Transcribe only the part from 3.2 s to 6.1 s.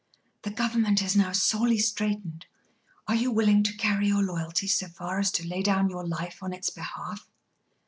willing to carry your loyalty so far as to lay down your